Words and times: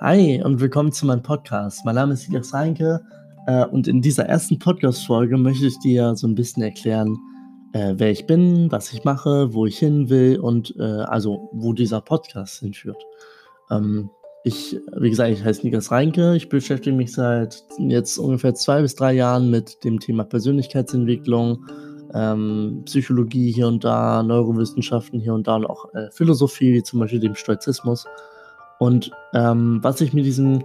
Hi 0.00 0.40
und 0.44 0.60
willkommen 0.60 0.92
zu 0.92 1.06
meinem 1.06 1.22
Podcast. 1.22 1.84
Mein 1.84 1.96
Name 1.96 2.12
ist 2.12 2.28
Elias 2.28 2.54
Reinke 2.54 3.04
äh, 3.48 3.64
und 3.64 3.88
in 3.88 4.00
dieser 4.00 4.26
ersten 4.26 4.56
Podcast-Folge 4.56 5.36
möchte 5.36 5.66
ich 5.66 5.76
dir 5.80 6.14
so 6.14 6.28
ein 6.28 6.36
bisschen 6.36 6.62
erklären, 6.62 7.18
äh, 7.72 7.94
wer 7.96 8.12
ich 8.12 8.24
bin, 8.24 8.70
was 8.70 8.92
ich 8.92 9.02
mache, 9.02 9.52
wo 9.54 9.66
ich 9.66 9.76
hin 9.76 10.08
will 10.08 10.38
und 10.38 10.72
äh, 10.78 10.84
also 10.84 11.50
wo 11.52 11.72
dieser 11.72 12.00
Podcast 12.00 12.60
hinführt. 12.60 13.02
Ähm, 13.72 14.08
ich, 14.44 14.78
wie 14.96 15.10
gesagt, 15.10 15.32
ich 15.32 15.44
heiße 15.44 15.64
Niklas 15.64 15.90
Reinke. 15.90 16.36
Ich 16.36 16.48
beschäftige 16.48 16.94
mich 16.94 17.12
seit 17.12 17.64
jetzt 17.78 18.18
ungefähr 18.18 18.54
zwei 18.54 18.82
bis 18.82 18.94
drei 18.94 19.14
Jahren 19.14 19.50
mit 19.50 19.82
dem 19.82 19.98
Thema 19.98 20.22
Persönlichkeitsentwicklung, 20.22 21.66
ähm, 22.14 22.82
Psychologie 22.84 23.50
hier 23.50 23.66
und 23.66 23.82
da, 23.82 24.22
Neurowissenschaften 24.22 25.18
hier 25.18 25.34
und 25.34 25.48
da 25.48 25.56
und 25.56 25.66
auch 25.66 25.92
äh, 25.94 26.08
Philosophie, 26.12 26.72
wie 26.72 26.84
zum 26.84 27.00
Beispiel 27.00 27.18
dem 27.18 27.34
Stoizismus. 27.34 28.06
Und 28.78 29.10
ähm, 29.34 29.80
was 29.82 30.00
ich 30.00 30.12
mit 30.12 30.24
diesem 30.24 30.62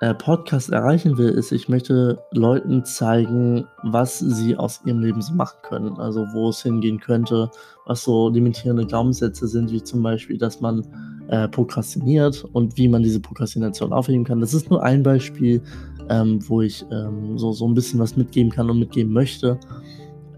äh, 0.00 0.14
Podcast 0.14 0.70
erreichen 0.70 1.18
will, 1.18 1.28
ist, 1.28 1.52
ich 1.52 1.68
möchte 1.68 2.18
Leuten 2.32 2.84
zeigen, 2.84 3.66
was 3.82 4.18
sie 4.18 4.56
aus 4.56 4.80
ihrem 4.86 5.00
Leben 5.00 5.20
so 5.20 5.34
machen 5.34 5.58
können. 5.62 5.98
Also 5.98 6.26
wo 6.32 6.48
es 6.48 6.62
hingehen 6.62 6.98
könnte, 6.98 7.50
was 7.84 8.02
so 8.02 8.30
limitierende 8.30 8.86
Glaubenssätze 8.86 9.46
sind, 9.46 9.70
wie 9.70 9.82
zum 9.82 10.02
Beispiel, 10.02 10.38
dass 10.38 10.60
man 10.60 10.86
äh, 11.28 11.48
prokrastiniert 11.48 12.44
und 12.52 12.78
wie 12.78 12.88
man 12.88 13.02
diese 13.02 13.20
Prokrastination 13.20 13.92
aufheben 13.92 14.24
kann. 14.24 14.40
Das 14.40 14.54
ist 14.54 14.70
nur 14.70 14.82
ein 14.82 15.02
Beispiel, 15.02 15.60
ähm, 16.08 16.40
wo 16.48 16.62
ich 16.62 16.84
ähm, 16.90 17.36
so, 17.38 17.52
so 17.52 17.68
ein 17.68 17.74
bisschen 17.74 18.00
was 18.00 18.16
mitgeben 18.16 18.50
kann 18.50 18.70
und 18.70 18.78
mitgeben 18.78 19.12
möchte. 19.12 19.58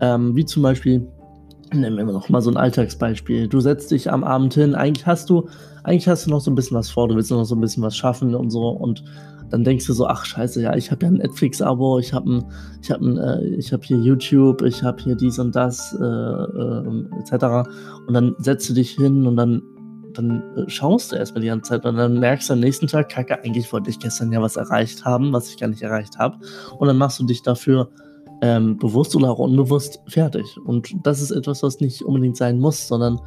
Ähm, 0.01 0.35
wie 0.35 0.45
zum 0.45 0.65
Beispiel, 0.65 1.07
nehmen 1.73 2.07
wir 2.07 2.13
noch 2.13 2.29
mal 2.29 2.43
so 2.43 2.51
ein 2.51 2.57
Alltagsbeispiel. 2.57 3.49
Du 3.49 3.61
setzt 3.61 3.91
dich 3.91 4.11
am 4.11 4.25
Abend 4.25 4.55
hin, 4.55 4.75
eigentlich 4.75 5.07
hast 5.07 5.31
du 5.31 5.49
eigentlich 5.85 6.09
hast 6.09 6.27
du 6.27 6.31
noch 6.31 6.41
so 6.41 6.51
ein 6.51 6.55
bisschen 6.55 6.77
was 6.77 6.91
vor, 6.91 7.09
du 7.09 7.17
willst 7.17 7.31
noch 7.31 7.45
so 7.45 7.55
ein 7.55 7.61
bisschen 7.61 7.83
was 7.83 7.97
schaffen 7.97 8.35
und 8.35 8.51
so 8.51 8.69
und 8.69 9.03
dann 9.53 9.65
denkst 9.65 9.87
du 9.87 9.93
so, 9.93 10.07
ach 10.07 10.25
scheiße, 10.25 10.63
ja, 10.63 10.75
ich 10.75 10.91
habe 10.91 11.05
ja 11.05 11.13
ein 11.13 11.19
Netflix-Abo, 11.19 11.99
ich 11.99 12.15
habe 12.15 12.43
ich 12.81 12.91
hab 12.91 13.03
äh, 13.03 13.45
ich 13.57 13.71
hab 13.71 13.85
hier 13.85 13.99
YouTube, 13.99 14.63
ich 14.63 14.83
habe 14.83 15.03
hier 15.03 15.15
dies 15.15 15.39
und 15.39 15.55
das, 15.55 15.95
äh, 16.01 16.05
äh, 16.05 17.05
etc. 17.21 17.69
Und 18.07 18.15
dann 18.15 18.35
setzt 18.39 18.71
du 18.71 18.73
dich 18.73 18.93
hin 18.93 19.27
und 19.27 19.37
dann, 19.37 19.63
dann 20.15 20.43
äh, 20.57 20.71
schaust 20.71 21.13
du 21.13 21.17
erstmal 21.17 21.43
die 21.43 21.49
ganze 21.49 21.69
Zeit 21.69 21.85
und 21.85 21.97
dann 21.97 22.19
merkst 22.19 22.49
du 22.49 22.55
am 22.55 22.61
nächsten 22.61 22.87
Tag, 22.87 23.11
kacke, 23.11 23.45
eigentlich 23.45 23.71
wollte 23.75 23.91
ich 23.91 23.99
gestern 23.99 24.33
ja 24.33 24.41
was 24.41 24.57
erreicht 24.57 25.05
haben, 25.05 25.35
was 25.35 25.51
ich 25.51 25.59
gar 25.59 25.69
nicht 25.69 25.83
erreicht 25.83 26.19
habe. 26.19 26.39
Und 26.79 26.89
dann 26.89 26.97
machst 26.97 27.21
du 27.21 27.27
dich 27.27 27.43
dafür 27.43 27.91
ähm, 28.43 28.77
bewusst 28.77 29.15
oder 29.15 29.31
auch 29.31 29.39
unbewusst 29.39 30.03
fertig. 30.09 30.59
Und 30.67 30.95
das 31.05 31.23
ist 31.23 31.31
etwas, 31.31 31.63
was 31.63 31.81
nicht 31.81 32.03
unbedingt 32.03 32.37
sein 32.37 32.59
muss, 32.59 32.89
sondern 32.89 33.21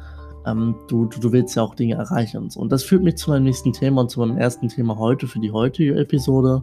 ähm, 0.46 0.76
du, 0.88 1.06
du, 1.06 1.18
du, 1.18 1.32
willst 1.32 1.56
ja 1.56 1.62
auch 1.62 1.74
Dinge 1.74 1.94
erreichen 1.94 2.36
und 2.36 2.52
so. 2.52 2.60
Und 2.60 2.70
das 2.70 2.84
führt 2.84 3.02
mich 3.02 3.16
zu 3.16 3.30
meinem 3.30 3.44
nächsten 3.44 3.72
Thema 3.72 4.02
und 4.02 4.10
zu 4.10 4.20
meinem 4.20 4.36
ersten 4.36 4.68
Thema 4.68 4.98
heute 4.98 5.26
für 5.26 5.40
die 5.40 5.50
heutige 5.50 5.98
Episode. 5.98 6.62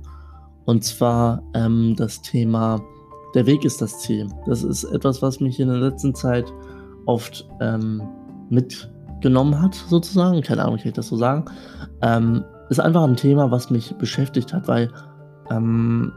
Und 0.66 0.84
zwar 0.84 1.42
ähm, 1.56 1.96
das 1.98 2.22
Thema, 2.22 2.80
der 3.34 3.48
Weg 3.48 3.66
ist 3.66 3.82
das 3.82 4.00
Ziel. 4.00 4.30
Das 4.46 4.64
ist 4.64 4.84
etwas, 4.84 5.24
was 5.24 5.40
mich 5.40 5.60
in 5.60 5.68
der 5.68 5.78
letzten 5.78 6.14
Zeit 6.14 6.54
oft 7.08 7.50
ähm, 7.60 8.04
mitgenommen 8.50 9.60
hat, 9.60 9.74
sozusagen. 9.74 10.42
Keine 10.44 10.64
Ahnung, 10.64 10.78
kann 10.78 10.90
ich 10.90 10.94
das 10.94 11.08
so 11.08 11.18
sagen. 11.18 11.46
Ähm, 12.04 12.46
ist 12.70 12.80
einfach 12.80 13.04
ein 13.04 13.16
Thema, 13.16 13.50
was 13.50 13.72
mich 13.72 13.96
beschäftigt 13.96 14.54
hat, 14.54 14.68
weil 14.68 14.92
ähm, 15.50 16.14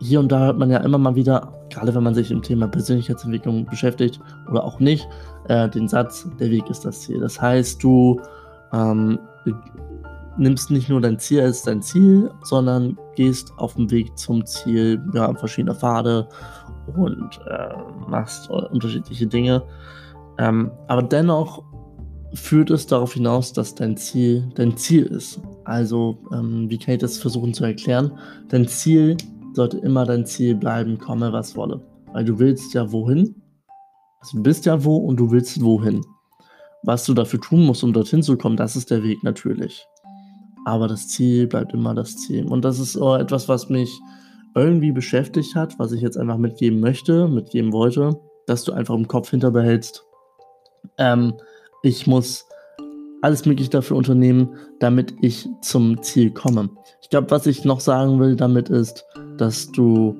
hier 0.00 0.18
und 0.18 0.32
da 0.32 0.46
hört 0.46 0.58
man 0.58 0.70
ja 0.70 0.78
immer 0.78 0.98
mal 0.98 1.14
wieder, 1.14 1.59
gerade 1.70 1.94
wenn 1.94 2.02
man 2.02 2.14
sich 2.14 2.30
im 2.30 2.42
Thema 2.42 2.68
Persönlichkeitsentwicklung 2.68 3.66
beschäftigt 3.66 4.20
oder 4.50 4.64
auch 4.64 4.80
nicht, 4.80 5.08
äh, 5.48 5.68
den 5.68 5.88
Satz, 5.88 6.28
der 6.38 6.50
Weg 6.50 6.68
ist 6.68 6.84
das 6.84 7.02
Ziel. 7.02 7.20
Das 7.20 7.40
heißt, 7.40 7.82
du 7.82 8.20
ähm, 8.72 9.18
nimmst 10.36 10.70
nicht 10.70 10.88
nur 10.88 11.00
dein 11.00 11.18
Ziel 11.18 11.42
als 11.42 11.62
dein 11.62 11.82
Ziel, 11.82 12.30
sondern 12.42 12.98
gehst 13.14 13.52
auf 13.58 13.74
dem 13.74 13.90
Weg 13.90 14.16
zum 14.18 14.44
Ziel, 14.46 15.02
ja, 15.14 15.32
verschiedene 15.34 15.74
Pfade 15.74 16.28
und 16.96 17.40
äh, 17.46 18.08
machst 18.08 18.50
unterschiedliche 18.50 19.26
Dinge. 19.26 19.62
Ähm, 20.38 20.70
aber 20.88 21.02
dennoch 21.02 21.62
führt 22.34 22.70
es 22.70 22.86
darauf 22.86 23.14
hinaus, 23.14 23.52
dass 23.52 23.74
dein 23.74 23.96
Ziel 23.96 24.48
dein 24.54 24.76
Ziel 24.76 25.06
ist. 25.06 25.40
Also, 25.64 26.18
ähm, 26.32 26.70
wie 26.70 26.78
kann 26.78 26.94
ich 26.94 27.00
das 27.00 27.18
versuchen 27.18 27.52
zu 27.52 27.64
erklären? 27.64 28.12
Dein 28.48 28.66
Ziel 28.68 29.16
sollte 29.54 29.78
immer 29.78 30.04
dein 30.04 30.26
Ziel 30.26 30.54
bleiben, 30.54 30.98
komme 30.98 31.32
was 31.32 31.56
wolle. 31.56 31.80
Weil 32.12 32.24
du 32.24 32.38
willst 32.38 32.74
ja 32.74 32.90
wohin 32.92 33.34
also 34.20 34.36
du 34.36 34.42
bist 34.42 34.66
ja 34.66 34.84
wo 34.84 34.96
und 34.98 35.16
du 35.16 35.30
willst 35.30 35.62
wohin. 35.62 36.02
Was 36.82 37.04
du 37.06 37.14
dafür 37.14 37.40
tun 37.40 37.64
musst, 37.64 37.82
um 37.82 37.92
dorthin 37.92 38.22
zu 38.22 38.36
kommen, 38.36 38.56
das 38.56 38.76
ist 38.76 38.90
der 38.90 39.02
Weg 39.02 39.22
natürlich. 39.24 39.86
Aber 40.66 40.88
das 40.88 41.08
Ziel 41.08 41.46
bleibt 41.46 41.72
immer 41.72 41.94
das 41.94 42.16
Ziel. 42.16 42.46
Und 42.46 42.64
das 42.64 42.78
ist 42.78 42.96
etwas, 42.96 43.48
was 43.48 43.70
mich 43.70 43.98
irgendwie 44.54 44.92
beschäftigt 44.92 45.54
hat, 45.54 45.78
was 45.78 45.92
ich 45.92 46.02
jetzt 46.02 46.18
einfach 46.18 46.36
mitgeben 46.36 46.80
möchte, 46.80 47.28
mitgeben 47.28 47.72
wollte, 47.72 48.20
dass 48.46 48.64
du 48.64 48.72
einfach 48.72 48.94
im 48.94 49.08
Kopf 49.08 49.30
hinterbehältst. 49.30 50.04
Ähm, 50.98 51.34
ich 51.82 52.06
muss 52.06 52.46
alles 53.22 53.46
Mögliche 53.46 53.70
dafür 53.70 53.96
unternehmen, 53.96 54.56
damit 54.80 55.14
ich 55.20 55.48
zum 55.62 56.02
Ziel 56.02 56.30
komme. 56.30 56.70
Ich 57.02 57.10
glaube, 57.10 57.30
was 57.30 57.46
ich 57.46 57.64
noch 57.64 57.80
sagen 57.80 58.18
will 58.20 58.36
damit 58.36 58.68
ist, 58.68 59.04
dass 59.40 59.70
du 59.70 60.16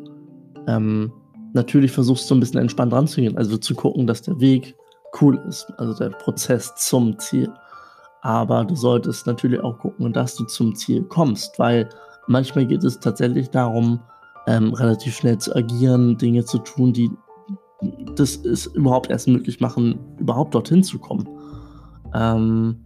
ähm, 0.66 1.12
natürlich 1.52 1.92
versuchst 1.92 2.26
so 2.26 2.34
ein 2.34 2.40
bisschen 2.40 2.60
entspannt 2.60 2.92
ranzugehen. 2.92 3.36
Also 3.36 3.56
zu 3.56 3.74
gucken, 3.74 4.06
dass 4.06 4.22
der 4.22 4.38
Weg 4.40 4.76
cool 5.20 5.40
ist, 5.48 5.66
also 5.78 5.94
der 5.94 6.10
Prozess 6.10 6.74
zum 6.76 7.18
Ziel. 7.18 7.50
Aber 8.22 8.64
du 8.64 8.74
solltest 8.74 9.26
natürlich 9.26 9.60
auch 9.60 9.78
gucken, 9.78 10.12
dass 10.12 10.36
du 10.36 10.44
zum 10.44 10.74
Ziel 10.74 11.02
kommst, 11.04 11.58
weil 11.58 11.88
manchmal 12.26 12.66
geht 12.66 12.84
es 12.84 13.00
tatsächlich 13.00 13.48
darum, 13.50 14.00
ähm, 14.46 14.72
relativ 14.74 15.16
schnell 15.16 15.38
zu 15.38 15.54
agieren, 15.54 16.16
Dinge 16.18 16.44
zu 16.44 16.58
tun, 16.58 16.92
die 16.92 17.10
das 18.14 18.36
ist 18.36 18.66
überhaupt 18.66 19.10
erst 19.10 19.26
möglich 19.26 19.60
machen, 19.60 19.98
überhaupt 20.18 20.54
dorthin 20.54 20.82
zu 20.82 20.98
kommen. 20.98 21.26
Ähm, 22.14 22.84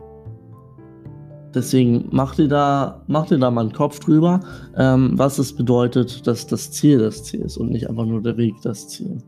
Deswegen 1.54 2.08
mach 2.10 2.34
dir 2.34 2.48
da, 2.48 3.02
mach 3.06 3.26
dir 3.26 3.38
da 3.38 3.50
mal 3.50 3.62
einen 3.62 3.72
Kopf 3.72 4.00
drüber, 4.00 4.40
ähm, 4.76 5.12
was 5.14 5.38
es 5.38 5.54
bedeutet, 5.54 6.26
dass 6.26 6.46
das 6.46 6.72
Ziel 6.72 6.98
das 6.98 7.24
Ziel 7.24 7.40
ist 7.40 7.56
und 7.56 7.70
nicht 7.70 7.88
einfach 7.88 8.06
nur 8.06 8.22
der 8.22 8.36
Weg 8.36 8.54
das 8.62 8.88
Ziel. 8.88 9.18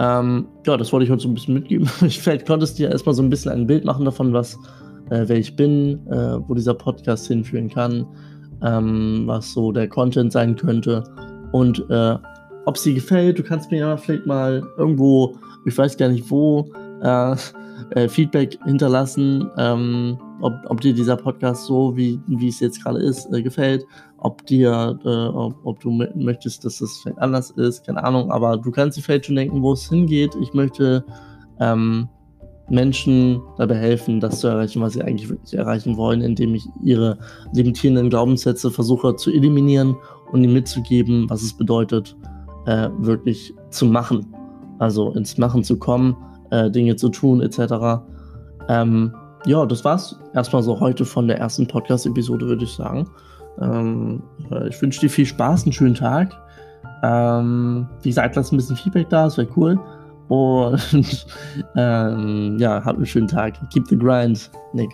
Ähm, 0.00 0.46
ja, 0.66 0.76
das 0.76 0.92
wollte 0.92 1.04
ich 1.04 1.10
heute 1.10 1.22
so 1.22 1.28
ein 1.28 1.34
bisschen 1.34 1.54
mitgeben. 1.54 1.88
Ich, 2.02 2.20
vielleicht 2.20 2.46
konntest 2.46 2.78
du 2.78 2.82
dir 2.82 2.90
erstmal 2.90 3.14
so 3.14 3.22
ein 3.22 3.30
bisschen 3.30 3.52
ein 3.52 3.66
Bild 3.66 3.84
machen 3.84 4.04
davon, 4.04 4.32
was, 4.32 4.54
äh, 5.10 5.24
wer 5.26 5.36
ich 5.38 5.54
bin, 5.54 6.04
äh, 6.08 6.38
wo 6.48 6.54
dieser 6.54 6.74
Podcast 6.74 7.28
hinführen 7.28 7.68
kann, 7.68 8.06
ähm, 8.62 9.22
was 9.26 9.52
so 9.52 9.70
der 9.70 9.88
Content 9.88 10.32
sein 10.32 10.56
könnte 10.56 11.04
und 11.52 11.84
äh, 11.88 12.16
ob 12.64 12.76
es 12.76 12.82
dir 12.82 12.94
gefällt. 12.94 13.38
Du 13.38 13.42
kannst 13.42 13.70
mir 13.70 13.78
ja 13.78 13.96
vielleicht 13.96 14.26
mal 14.26 14.62
irgendwo, 14.76 15.36
ich 15.64 15.76
weiß 15.76 15.96
gar 15.96 16.08
nicht 16.08 16.30
wo, 16.30 16.72
äh, 17.02 17.36
äh, 17.90 18.08
Feedback 18.08 18.58
hinterlassen, 18.64 19.50
ähm, 19.58 20.18
ob, 20.40 20.52
ob, 20.66 20.80
dir 20.80 20.94
dieser 20.94 21.16
Podcast 21.16 21.66
so, 21.66 21.96
wie, 21.96 22.20
wie 22.26 22.48
es 22.48 22.60
jetzt 22.60 22.82
gerade 22.82 23.00
ist, 23.00 23.32
äh, 23.32 23.42
gefällt, 23.42 23.84
ob 24.18 24.44
dir, 24.46 24.98
äh, 25.04 25.08
ob, 25.08 25.54
ob, 25.64 25.80
du 25.80 25.90
möchtest, 26.14 26.64
dass 26.64 26.80
es 26.80 26.98
vielleicht 26.98 27.18
anders 27.18 27.50
ist, 27.50 27.86
keine 27.86 28.02
Ahnung, 28.02 28.30
aber 28.30 28.56
du 28.56 28.70
kannst 28.70 28.96
dir 28.96 29.02
vielleicht 29.02 29.26
schon 29.26 29.36
denken, 29.36 29.62
wo 29.62 29.72
es 29.72 29.88
hingeht. 29.88 30.34
Ich 30.40 30.54
möchte 30.54 31.04
ähm, 31.60 32.08
Menschen 32.68 33.42
dabei 33.58 33.76
helfen, 33.76 34.20
das 34.20 34.40
zu 34.40 34.48
erreichen, 34.48 34.80
was 34.80 34.94
sie 34.94 35.02
eigentlich 35.02 35.28
wirklich 35.28 35.54
erreichen 35.54 35.96
wollen, 35.96 36.22
indem 36.22 36.54
ich 36.54 36.66
ihre 36.82 37.18
limitierenden 37.52 38.10
Glaubenssätze 38.10 38.70
versuche 38.70 39.16
zu 39.16 39.30
eliminieren 39.30 39.96
und 40.30 40.42
ihnen 40.42 40.54
mitzugeben, 40.54 41.28
was 41.28 41.42
es 41.42 41.56
bedeutet, 41.56 42.16
äh, 42.66 42.88
wirklich 42.98 43.52
zu 43.70 43.86
machen. 43.86 44.34
Also 44.78 45.12
ins 45.12 45.36
Machen 45.36 45.62
zu 45.62 45.78
kommen 45.78 46.16
äh, 46.52 46.70
Dinge 46.70 46.94
zu 46.96 47.08
tun, 47.08 47.40
etc. 47.40 48.02
Ähm, 48.68 49.12
ja, 49.44 49.66
das 49.66 49.84
war's 49.84 50.18
erstmal 50.34 50.62
so 50.62 50.78
heute 50.78 51.04
von 51.04 51.26
der 51.26 51.38
ersten 51.38 51.66
Podcast-Episode, 51.66 52.46
würde 52.46 52.64
ich 52.64 52.72
sagen. 52.72 53.08
Ähm, 53.60 54.22
äh, 54.50 54.68
ich 54.68 54.80
wünsche 54.80 55.00
dir 55.00 55.10
viel 55.10 55.26
Spaß, 55.26 55.64
einen 55.64 55.72
schönen 55.72 55.94
Tag. 55.94 56.32
Ähm, 57.02 57.88
wie 58.02 58.10
gesagt, 58.10 58.36
lass 58.36 58.52
ein 58.52 58.56
bisschen 58.56 58.76
Feedback 58.76 59.08
da, 59.08 59.24
das 59.24 59.38
wäre 59.38 59.48
cool. 59.56 59.78
Und 60.28 60.80
ähm, 61.76 62.56
ja, 62.58 62.84
habt 62.84 62.96
einen 62.96 63.06
schönen 63.06 63.28
Tag. 63.28 63.54
Keep 63.70 63.88
the 63.88 63.98
grind, 63.98 64.50
Nick. 64.72 64.90